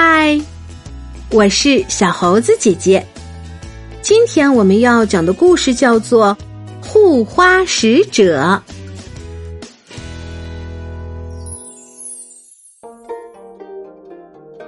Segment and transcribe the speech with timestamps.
[0.00, 0.40] 嗨，
[1.32, 3.04] 我是小猴子姐姐。
[4.00, 6.36] 今天我们要讲的故事叫做
[6.86, 8.40] 《护花使者》。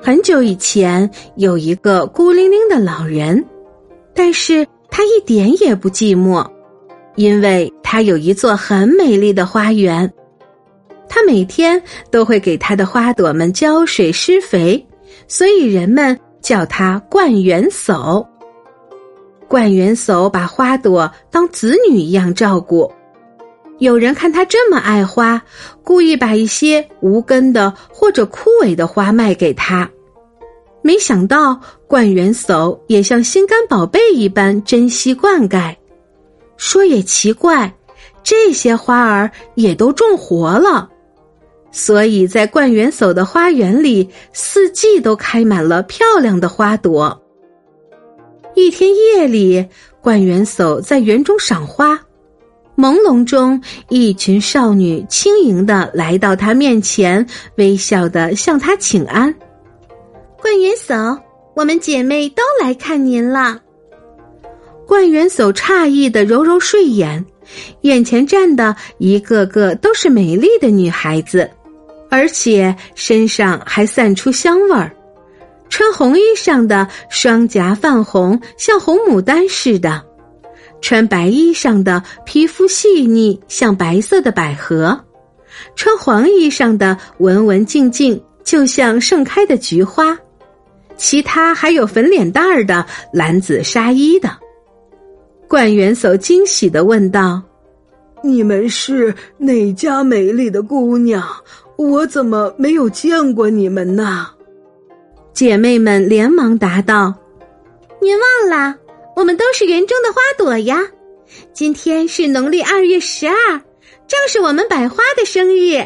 [0.02, 3.44] 很久以前，有一个孤零零的老人，
[4.12, 6.44] 但是他一点也不寂寞，
[7.14, 10.12] 因为他有一座很美丽的花园。
[11.08, 14.84] 他每天都会给他的花朵们浇水施肥，
[15.30, 18.26] 所以人们叫他灌园叟。
[19.46, 22.90] 灌园叟把花朵当子女一样照顾。
[23.78, 25.40] 有人看他这么爱花，
[25.84, 29.88] 故意把一些无根的或者枯萎的花卖给他。
[30.82, 35.72] 没想到灌园叟也像心肝宝贝一般珍惜灌溉。
[36.56, 37.72] 说也奇怪，
[38.24, 40.89] 这些花儿也都种活了。
[41.72, 47.22] 所以在灌园叟的花园里，四季都开满了漂亮的花朵。
[48.56, 49.66] 一天夜里，
[50.00, 52.00] 灌园叟在园中赏花，
[52.76, 59.32] 朦胧中，一群少女轻盈的来到他面前，微笑的向他请安。
[60.42, 61.16] 灌园叟，
[61.54, 63.60] 我们姐妹都来看您了。
[64.86, 67.24] 灌园叟诧异的揉揉睡眼，
[67.82, 71.48] 眼前站的一个个都是美丽的女孩子。
[72.10, 74.92] 而且身上还散出香味儿，
[75.68, 80.02] 穿红衣裳的双颊泛红，像红牡丹似的；
[80.82, 84.98] 穿白衣裳的皮肤细腻，像白色的百合；
[85.76, 90.18] 穿黄衣裳的文文静静，就像盛开的菊花。
[90.96, 94.28] 其他还有粉脸蛋儿的、蓝紫纱衣的。
[95.48, 97.42] 冠元叟惊喜的问道
[98.22, 101.24] ：“你们是哪家美丽的姑娘？”
[101.80, 104.28] 我怎么没有见过你们呢？
[105.32, 107.14] 姐妹们连忙答道
[108.02, 108.76] ：“您忘了，
[109.16, 110.78] 我们都是园中的花朵呀！
[111.54, 113.34] 今天是农历二月十二，
[114.06, 115.82] 正是我们百花的生日，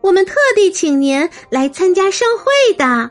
[0.00, 3.10] 我们特地请您来参加盛会的。”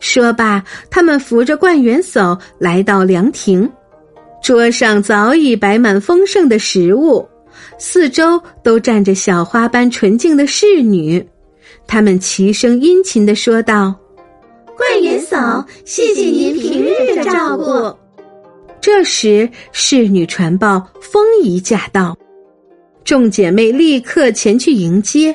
[0.00, 3.66] 说罢，他们扶着灌园叟来到凉亭，
[4.42, 7.26] 桌上早已摆满丰盛的食物。
[7.78, 11.24] 四周都站着小花般纯净的侍女，
[11.86, 13.94] 她们齐声殷勤地说道
[14.76, 17.96] ：“冠元嫂，谢谢您平日的照顾。”
[18.80, 22.16] 这时，侍女传报风姨驾到，
[23.04, 25.34] 众姐妹立刻前去迎接。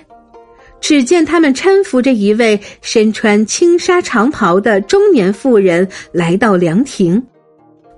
[0.79, 7.23] 只见他们搀扶着一位身穿轻纱长袍的中年妇人来到凉亭，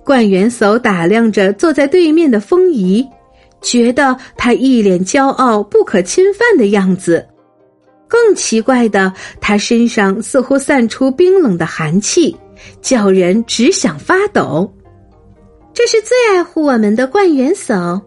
[0.03, 3.03] 冠元叟打量着坐在对面的风姨。
[3.65, 7.27] 觉得他一脸骄傲、不可侵犯的样子，
[8.07, 9.11] 更奇怪的，
[9.41, 12.37] 他身上似乎散出冰冷的寒气，
[12.79, 14.71] 叫人只想发抖。
[15.73, 17.99] 这是最爱护我们的冠元叟，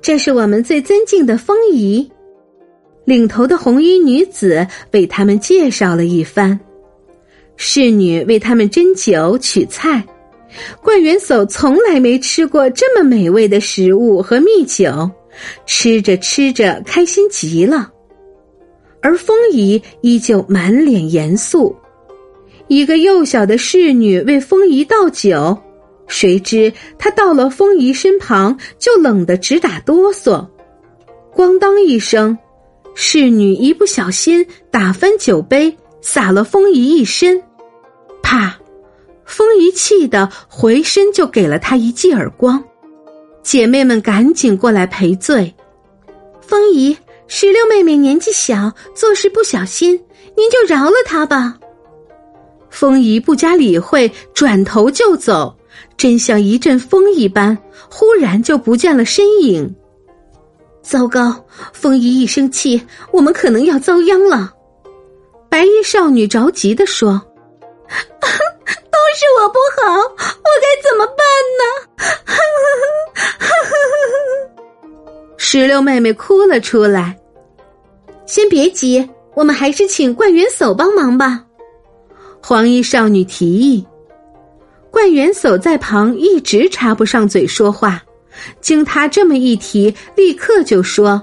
[0.00, 2.10] 这是我们最尊敬的风姨。
[3.04, 6.58] 领头的红衣女子为他们介绍了一番，
[7.56, 10.02] 侍女为他们斟酒取菜。
[10.82, 15.10] 冠元叟从来没吃过这么美味的食物和蜜酒，
[15.66, 17.92] 吃着吃着开心极了。
[19.00, 21.74] 而风姨依旧满脸严肃。
[22.66, 25.56] 一个幼小的侍女为风姨倒酒，
[26.06, 30.46] 谁知她到了风姨身旁就冷得直打哆嗦。
[31.34, 32.36] 咣当一声，
[32.94, 37.40] 侍女一不小心打翻酒杯，洒了风姨一身。
[38.22, 38.58] 啪！
[39.28, 42.64] 风姨气的回身就给了他一记耳光，
[43.42, 45.54] 姐妹们赶紧过来赔罪。
[46.40, 46.96] 风姨，
[47.26, 49.92] 石榴妹妹年纪小，做事不小心，
[50.34, 51.54] 您就饶了她吧。
[52.70, 55.54] 风姨不加理会，转头就走，
[55.98, 57.56] 真像一阵风一般，
[57.90, 59.72] 忽然就不见了身影。
[60.82, 62.80] 糟糕，风姨一生气，
[63.12, 64.54] 我们可能要遭殃了。
[65.50, 67.20] 白衣少女着急的说。
[69.18, 69.82] 是我不好，
[70.14, 71.18] 我该怎么办
[71.58, 71.62] 呢？
[75.36, 77.18] 石榴妹妹哭了出来。
[78.26, 81.44] 先别急，我们还是请冠元叟帮忙吧。
[82.40, 83.84] 黄衣少女提议。
[84.88, 88.00] 冠元叟在旁一直插不上嘴说话，
[88.60, 91.20] 经他这么一提，立刻就说：“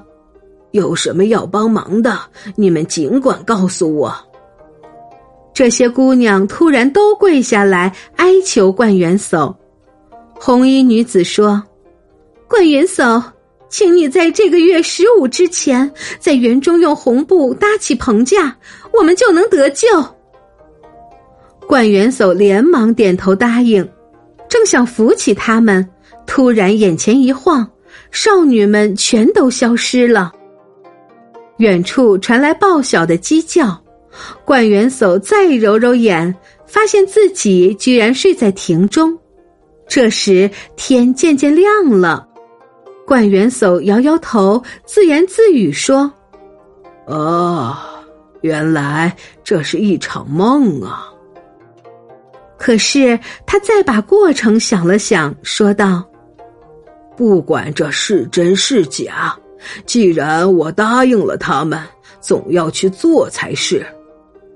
[0.72, 2.20] 有什么要帮忙的，
[2.58, 4.14] 你们尽管告诉我。”
[5.56, 9.56] 这些姑娘突然都跪下来哀求冠元叟。
[10.34, 11.64] 红衣女子说
[12.46, 13.24] ：“冠元叟，
[13.70, 18.54] 请你在这个月十五之前，在园中用红布搭起棚架，
[18.92, 19.88] 我们就能得救。”
[21.66, 23.90] 冠元叟连忙点头答应，
[24.50, 25.88] 正想扶起他们，
[26.28, 27.66] 突然眼前一晃，
[28.12, 30.34] 少女们全都消失了。
[31.60, 33.82] 远处传来报晓的鸡叫，
[34.44, 36.34] 冠元叟再揉揉眼，
[36.66, 39.18] 发现自己居然睡在亭中。
[39.88, 42.28] 这时天渐渐亮了，
[43.06, 46.12] 冠元叟摇摇头，自言自语说
[47.06, 47.78] ：“哦，
[48.42, 51.12] 原来这是一场梦啊。”
[52.58, 56.04] 可是他再把过程想了想，说道
[57.16, 59.38] ：“不管这是真是假，
[59.86, 61.80] 既然我答应了他们，
[62.22, 63.86] 总要去做才是。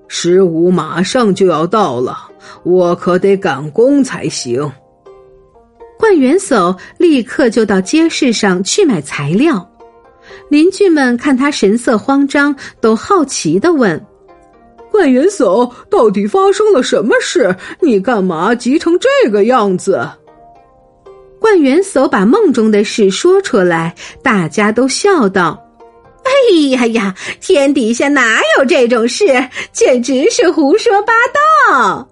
[0.10, 2.18] 十五马上就要到了，
[2.64, 4.70] 我可得赶工才行。”
[5.98, 9.70] 冠元叟立刻就到街市上去买材料。
[10.50, 14.04] 邻居们看他神色慌张，都好奇的问。
[14.92, 17.56] 冠元叟，到底发生了什么事？
[17.80, 20.10] 你干嘛急成这个样子？
[21.40, 25.62] 冠元叟把梦中的事说出来，大家都笑道
[26.30, 29.26] ：“哎呀呀，天底下哪有这种事？
[29.72, 31.14] 简直是胡说八
[31.68, 32.08] 道！”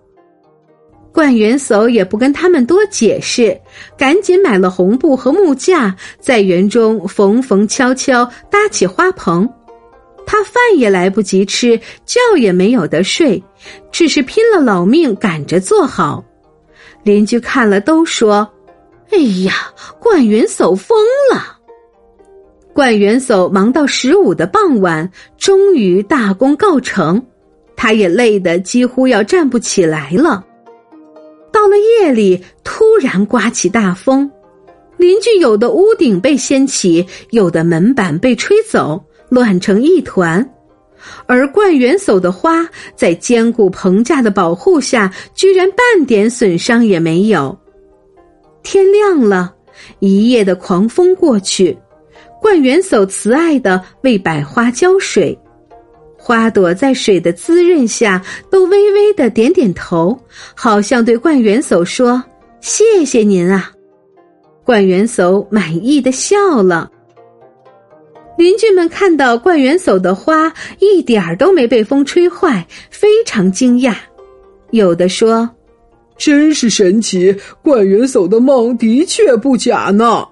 [1.13, 3.59] 冠元叟也不跟他们多解释，
[3.97, 9.49] 赶紧买了红布和木架，在园中缝缝敲敲，搭起花棚。
[10.27, 13.41] 他饭也来不及吃，觉也没有得睡，
[13.91, 16.23] 只是拼了老命赶着做好。
[17.03, 18.47] 邻居看了都说
[19.09, 19.53] ：“哎呀，
[19.99, 20.97] 冠元叟疯
[21.33, 21.56] 了！”
[22.77, 27.19] 冠元叟忙到十五的傍晚，终于大功告成，
[27.75, 30.45] 他也累得几乎要站不起来了。
[31.51, 34.29] 到了夜里，突然刮起大风，
[34.95, 39.03] 邻居有的屋顶被掀起，有的门板被吹走。
[39.29, 40.47] 乱成一团，
[41.25, 42.63] 而冠元叟的花
[42.95, 47.57] 在坚固棚架的保护下，居然半点损伤也没有。
[48.61, 49.55] 天亮了，
[49.97, 51.75] 一夜的狂风过去，
[52.41, 55.37] 冠元叟慈爱的为百花浇水，
[56.17, 60.17] 花朵在水的滋润下都微微的点点头，
[60.55, 62.23] 好像对灌园叟说
[62.61, 63.71] ：“谢谢您啊。”
[64.63, 66.91] 灌园叟满意的笑了。
[68.37, 73.95] 邻居们看到灌园叟的花一点儿都没被风吹坏，非常惊讶。
[74.71, 75.49] 有的说
[76.17, 80.23] ：“真是神奇，灌园叟的梦的确不假呢。”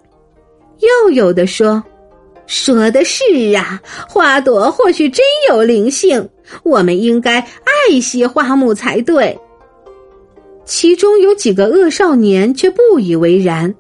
[0.82, 1.82] 又有的说
[2.48, 3.24] ：“说的是
[3.56, 6.30] 啊，花朵或许真有灵性，
[6.64, 9.38] 我们应该爱惜花木才对。”
[10.66, 13.74] 其中有几个恶少年却不以为然。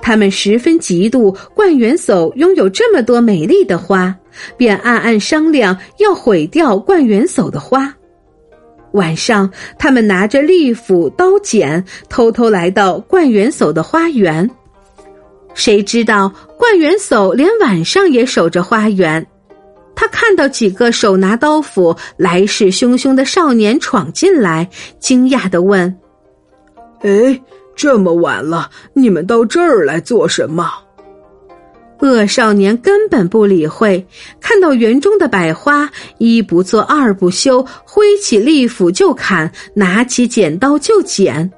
[0.00, 4.14] 他们十分嫉妒冠元叟拥有这么多美丽的花，
[4.56, 7.92] 便暗暗商量要毁掉冠元叟的花。
[8.92, 14.48] 晚上，他们拿着利斧、刀剪，偷偷来到冠元叟的花园。
[15.54, 19.26] 谁知道冠元叟连晚上也守着花园。
[19.94, 24.68] 他看到几个手拿刀斧、来势汹汹的少年闯进来，
[24.98, 25.94] 惊讶的问
[27.02, 27.40] ：“哎？”
[27.76, 30.70] 这么晚了，你们到这儿来做什么？
[32.00, 34.06] 恶少年根本不理会，
[34.38, 41.50] 看到园中的百花，一不做二不休，挥起利斧就砍，拿起剪刀就剪。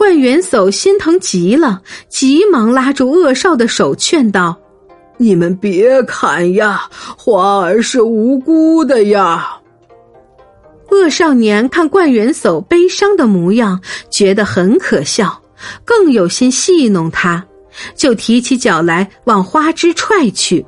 [0.00, 4.58] 冠元叟心疼极了，急忙拉住恶少的手，劝道
[5.20, 6.88] ：“你们别砍呀，
[7.18, 9.58] 花儿是无辜的呀。”
[10.90, 13.78] 恶少年看冠元叟悲伤的模样，
[14.08, 15.38] 觉得很可笑，
[15.84, 17.44] 更有心戏弄他，
[17.94, 20.64] 就提起脚来往花枝踹去。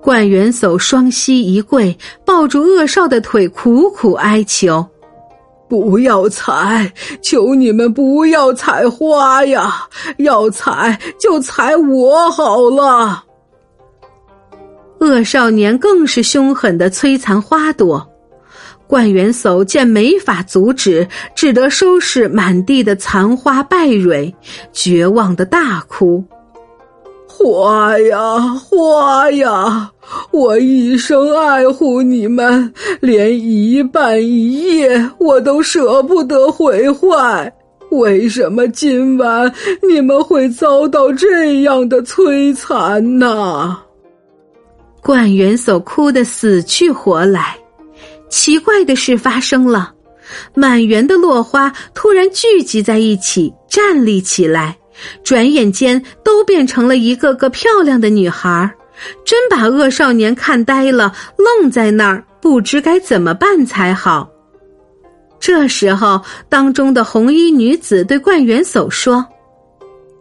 [0.00, 4.86] 冠元叟双膝一跪，抱住恶少的腿，苦苦哀求
[5.80, 9.88] ：“不要采，求你们不要采花呀！
[10.18, 13.24] 要采就采我好了。”
[15.00, 18.08] 恶少年更是凶狠的摧残花朵。
[18.86, 24.34] 冠元叟见没法阻止，只得收拾满地的残花败蕊，
[24.72, 26.22] 绝望的大哭
[27.36, 29.90] ：“花呀花呀，
[30.30, 37.52] 我一生爱护你们，连一瓣一叶我都舍不得毁坏，
[37.90, 43.76] 为什么今晚你们会遭到这样的摧残呢？”
[45.02, 47.56] 冠元所哭得死去活来。
[48.30, 49.92] 奇怪的事发生了，
[50.54, 54.78] 满园的落花突然聚集在一起，站立起来，
[55.22, 58.72] 转眼间都变成了一个个漂亮的女孩
[59.24, 64.30] 真把恶少年看呆了，愣在那儿，不知该怎么办才好。
[65.40, 69.26] 这时候，当中的红衣女子对冠元叟说：“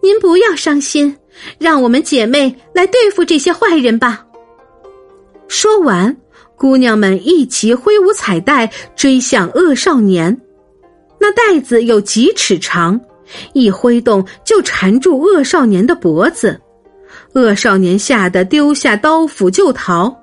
[0.01, 1.15] 您不要伤心，
[1.59, 4.25] 让我们姐妹来对付这些坏人吧。”
[5.47, 6.17] 说完，
[6.57, 10.35] 姑娘们一齐挥舞彩带追向恶少年。
[11.19, 12.99] 那带子有几尺长，
[13.53, 16.59] 一挥动就缠住恶少年的脖子。
[17.33, 20.15] 恶少年吓得丢下刀斧就逃，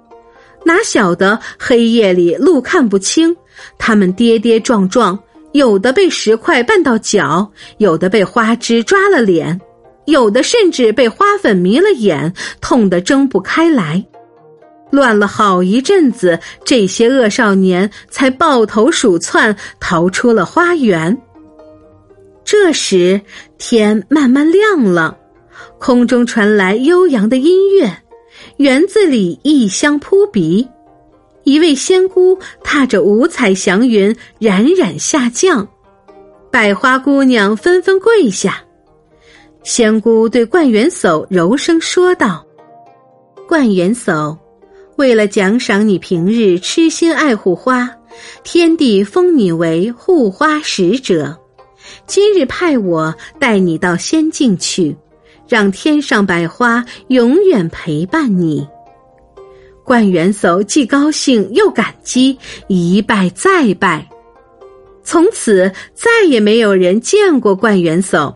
[0.64, 3.34] 哪晓得黑夜里路看不清。
[3.78, 5.18] 他们跌跌撞撞，
[5.52, 9.60] 有的被石块绊到脚，有的被花枝抓了脸，
[10.06, 14.04] 有的甚至被花粉迷了眼，痛得睁不开来。
[14.90, 21.16] 乱了好一阵子，这些恶少年才抱头鼠窜，逃出了花园。
[22.50, 23.20] 这时
[23.58, 25.16] 天慢慢亮了，
[25.78, 27.88] 空中传来悠扬的音乐，
[28.56, 30.66] 园子里异香扑鼻。
[31.44, 35.68] 一位仙姑踏着五彩祥云冉冉下降，
[36.50, 38.60] 百花姑娘纷纷跪下。
[39.62, 42.44] 仙姑对冠元叟柔声说道
[43.46, 44.36] ：“冠元叟，
[44.96, 47.88] 为了奖赏你平日痴心爱护花，
[48.42, 51.38] 天帝封你为护花使者，
[52.10, 54.96] 今日派我带你到仙境去，
[55.46, 58.66] 让天上百花永远陪伴你。”
[59.86, 62.36] 冠元叟既高兴又感激，
[62.66, 64.04] 一拜再拜。
[65.04, 68.34] 从此再也没有人见过冠元叟。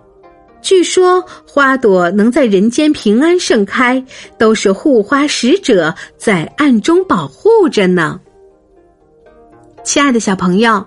[0.63, 4.05] 据说花朵能在人间平安盛开，
[4.39, 8.21] 都是护花使者在暗中保护着呢。
[9.83, 10.87] 亲爱的小朋友，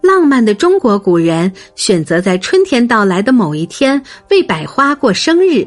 [0.00, 4.00] 浪漫的中国古人选择在春天到来的某一天
[4.30, 5.66] 为百花过生日。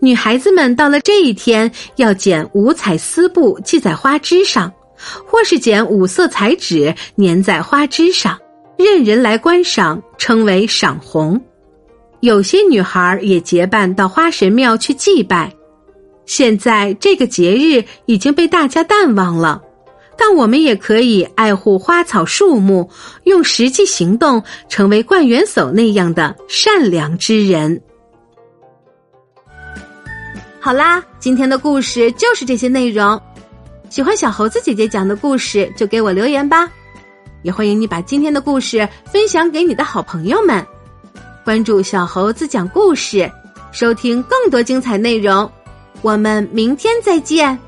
[0.00, 4.72] 女孩子们到了这一天，要剪五彩丝布系在花枝上，
[5.26, 8.38] 或是剪五色彩纸粘在花枝上，
[8.78, 11.40] 任人来观赏，称为赏红。
[12.20, 15.52] 有些女孩也结伴到花神庙去祭拜。
[16.26, 19.62] 现在这个节日已经被大家淡忘了，
[20.18, 22.90] 但我们也可以爱护花草树木，
[23.22, 27.80] 用实际行动成为灌园叟那样的善良之人。
[30.58, 33.18] 好啦，今天的故事就是这些内容。
[33.88, 36.68] 喜欢小猴子姐姐讲的故事，就给我留言吧。
[37.42, 40.66] 也欢迎你把今天的故事分享给你的好朋友们。
[41.44, 43.30] 关注小猴子讲故事，
[43.70, 45.50] 收听更多精彩内容。
[46.02, 47.58] 我们明天再见。